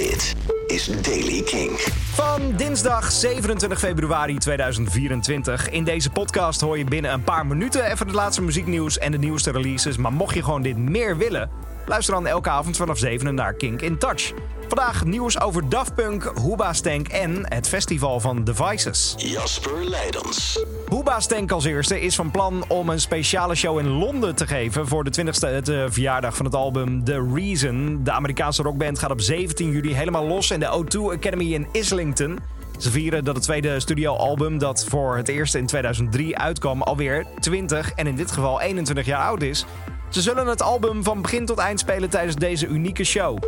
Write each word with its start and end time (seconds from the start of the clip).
Dit 0.00 0.34
is 0.66 0.86
Daily 1.02 1.42
King. 1.42 1.70
Van 2.14 2.56
dinsdag 2.56 3.12
27 3.12 3.78
februari 3.78 4.38
2024. 4.38 5.68
In 5.70 5.84
deze 5.84 6.10
podcast 6.10 6.60
hoor 6.60 6.78
je 6.78 6.84
binnen 6.84 7.12
een 7.12 7.24
paar 7.24 7.46
minuten 7.46 7.84
even 7.84 8.06
het 8.06 8.14
laatste 8.14 8.42
muzieknieuws 8.42 8.98
en 8.98 9.12
de 9.12 9.18
nieuwste 9.18 9.50
releases. 9.50 9.96
Maar 9.96 10.12
mocht 10.12 10.34
je 10.34 10.42
gewoon 10.42 10.62
dit 10.62 10.76
meer 10.76 11.16
willen, 11.16 11.50
luister 11.86 12.14
dan 12.14 12.26
elke 12.26 12.50
avond 12.50 12.76
vanaf 12.76 12.98
7 12.98 13.34
naar 13.34 13.54
Kink 13.54 13.80
in 13.80 13.98
Touch. 13.98 14.32
Vandaag 14.68 15.04
nieuws 15.04 15.40
over 15.40 15.68
Daft 15.68 15.94
Punk, 15.94 16.22
Hooba 16.22 16.72
Stank 16.72 17.08
en 17.08 17.52
het 17.54 17.68
festival 17.68 18.20
van 18.20 18.44
Devices. 18.44 19.14
Jasper 19.16 19.84
Leidens. 19.84 20.64
Hooba 21.10 21.22
Stank 21.22 21.50
als 21.50 21.64
eerste 21.64 22.00
is 22.00 22.14
van 22.14 22.30
plan 22.30 22.64
om 22.68 22.88
een 22.88 23.00
speciale 23.00 23.54
show 23.54 23.78
in 23.78 23.88
Londen 23.88 24.34
te 24.34 24.46
geven 24.46 24.86
voor 24.86 25.04
de 25.04 25.10
20ste 25.10 25.46
het, 25.46 25.68
eh, 25.68 25.84
verjaardag 25.88 26.36
van 26.36 26.44
het 26.44 26.54
album 26.54 27.04
The 27.04 27.30
Reason. 27.34 28.00
De 28.04 28.10
Amerikaanse 28.10 28.62
rockband 28.62 28.98
gaat 28.98 29.10
op 29.10 29.20
17 29.20 29.70
juli 29.70 29.94
helemaal 29.94 30.26
los 30.26 30.50
in 30.50 30.60
de 30.60 30.66
O2 30.66 31.12
Academy 31.12 31.54
in 31.54 31.66
Islington. 31.72 32.38
Ze 32.78 32.90
vieren 32.90 33.24
dat 33.24 33.34
het 33.34 33.44
tweede 33.44 33.80
studioalbum 33.80 34.58
dat 34.58 34.84
voor 34.88 35.16
het 35.16 35.28
eerst 35.28 35.54
in 35.54 35.66
2003 35.66 36.38
uitkwam 36.38 36.82
alweer 36.82 37.26
20 37.40 37.92
en 37.92 38.06
in 38.06 38.16
dit 38.16 38.30
geval 38.30 38.60
21 38.60 39.06
jaar 39.06 39.26
oud 39.26 39.42
is. 39.42 39.64
Ze 40.08 40.20
zullen 40.20 40.46
het 40.46 40.62
album 40.62 41.04
van 41.04 41.22
begin 41.22 41.46
tot 41.46 41.58
eind 41.58 41.80
spelen 41.80 42.10
tijdens 42.10 42.36
deze 42.36 42.66
unieke 42.66 43.04
show. 43.04 43.38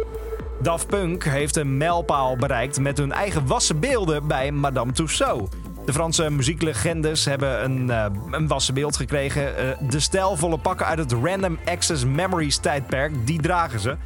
Daft 0.62 0.86
Punk 0.86 1.24
heeft 1.24 1.56
een 1.56 1.76
mijlpaal 1.76 2.36
bereikt 2.36 2.80
met 2.80 2.98
hun 2.98 3.12
eigen 3.12 3.46
wassen 3.46 3.80
beelden 3.80 4.26
bij 4.26 4.50
Madame 4.52 4.92
Tussauds. 4.92 5.61
De 5.84 5.92
Franse 5.92 6.30
muzieklegendes 6.30 7.24
hebben 7.24 7.64
een, 7.64 7.86
uh, 7.88 8.04
een 8.30 8.46
wassen 8.46 8.74
beeld 8.74 8.96
gekregen. 8.96 9.42
Uh, 9.42 9.90
de 9.90 10.00
stijlvolle 10.00 10.58
pakken 10.58 10.86
uit 10.86 10.98
het 10.98 11.12
Random 11.12 11.58
Access 11.64 12.04
Memories 12.04 12.56
tijdperk, 12.56 13.26
die 13.26 13.40
dragen 13.40 13.80
ze. 13.80 13.96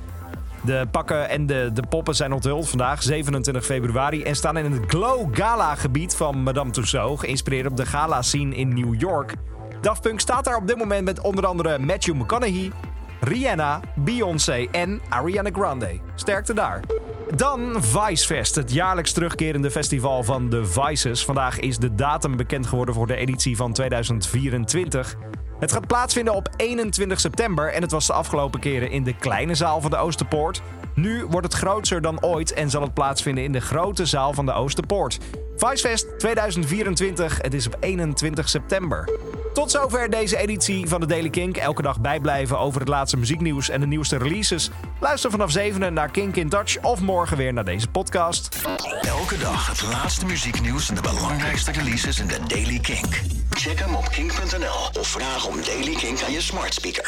De 0.65 0.87
pakken 0.91 1.29
en 1.29 1.47
de, 1.47 1.71
de 1.73 1.83
poppen 1.89 2.15
zijn 2.15 2.33
onthuld 2.33 2.69
vandaag, 2.69 3.03
27 3.03 3.65
februari, 3.65 4.23
en 4.23 4.37
staan 4.37 4.57
in 4.57 4.73
het 4.73 4.83
Glow 4.87 5.37
Gala 5.37 5.75
gebied 5.75 6.17
van 6.17 6.43
Madame 6.43 6.71
Tussauds, 6.71 7.21
geïnspireerd 7.21 7.67
op 7.67 7.77
de 7.77 7.87
gala 7.87 8.23
scene 8.23 8.57
in 8.57 8.75
New 8.75 9.01
York. 9.01 9.35
Daft 9.81 10.03
Punk 10.03 10.21
staat 10.21 10.45
daar 10.45 10.57
op 10.57 10.67
dit 10.67 10.77
moment 10.77 11.05
met 11.05 11.21
onder 11.21 11.47
andere 11.47 11.79
Matthew 11.79 12.15
McConaughey, 12.15 12.73
Rihanna, 13.21 13.81
Beyoncé 13.95 14.67
en 14.73 15.01
Ariana 15.09 15.51
Grande. 15.53 16.01
Sterkte 16.15 16.55
daar. 16.55 16.81
Dan 17.35 17.83
Vicefest, 17.83 18.55
het 18.55 18.73
jaarlijks 18.73 19.13
terugkerende 19.13 19.71
festival 19.71 20.23
van 20.23 20.51
de 20.51 20.67
Vices. 20.67 21.25
Vandaag 21.25 21.59
is 21.59 21.79
de 21.79 21.95
datum 21.95 22.37
bekend 22.37 22.67
geworden 22.67 22.95
voor 22.95 23.07
de 23.07 23.17
editie 23.17 23.57
van 23.57 23.73
2024. 23.73 25.17
Het 25.59 25.73
gaat 25.73 25.87
plaatsvinden 25.87 26.35
op 26.35 26.49
21 26.57 27.21
september 27.21 27.73
en 27.73 27.83
het 27.83 27.91
was 27.91 28.07
de 28.07 28.13
afgelopen 28.13 28.61
keren 28.61 28.91
in 28.91 29.05
de 29.05 29.17
kleine 29.17 29.55
zaal 29.55 29.81
van 29.81 29.91
de 29.91 29.97
Oosterpoort. 29.97 30.63
Nu 30.95 31.25
wordt 31.25 31.47
het 31.47 31.57
groter 31.57 32.01
dan 32.01 32.23
ooit 32.23 32.53
en 32.53 32.71
zal 32.71 32.83
het 32.83 32.95
plaatsvinden 32.95 33.45
in 33.45 33.53
de 33.53 33.61
grote 33.61 34.07
zaal 34.07 34.33
van 34.33 34.47
de 34.47 34.53
Oosterpoort. 34.53 35.19
Vicefest 35.57 36.19
2024, 36.19 37.39
het 37.43 37.55
is 37.55 37.67
op 37.67 37.77
21 37.81 38.49
september. 38.49 39.09
Tot 39.57 39.71
zover 39.71 40.11
deze 40.11 40.37
editie 40.37 40.89
van 40.89 41.01
de 41.01 41.07
Daily 41.07 41.31
Kink. 41.31 41.57
Elke 41.57 41.83
dag 41.83 42.01
bijblijven 42.01 42.59
over 42.59 42.81
het 42.81 42.89
laatste 42.89 43.17
muzieknieuws 43.17 43.69
en 43.69 43.81
de 43.81 43.87
nieuwste 43.87 44.17
releases. 44.17 44.71
Luister 45.01 45.31
vanaf 45.31 45.51
7 45.51 45.93
naar 45.93 46.11
Kink 46.11 46.37
in 46.37 46.49
Touch 46.49 46.83
of 46.83 47.01
morgen 47.01 47.37
weer 47.37 47.53
naar 47.53 47.65
deze 47.65 47.89
podcast. 47.89 48.59
Elke 49.01 49.39
dag 49.39 49.67
het 49.67 49.83
laatste 49.83 50.27
muzieknieuws 50.27 50.89
en 50.89 50.95
de 50.95 51.01
belangrijkste 51.01 51.73
releases 51.73 52.21
in 52.21 52.27
de 52.27 52.39
Daily 52.47 52.79
Kink. 52.79 53.23
Check 53.51 53.79
hem 53.79 53.95
op 53.95 54.09
kink.nl 54.09 55.01
of 55.01 55.09
vraag 55.09 55.47
om 55.47 55.55
Daily 55.65 55.95
Kink 55.95 56.23
aan 56.23 56.33
je 56.33 56.41
smart 56.41 56.75
speaker. 56.75 57.05